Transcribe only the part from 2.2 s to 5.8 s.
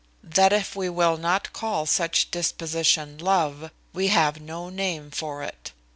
disposition love, we have no name for it.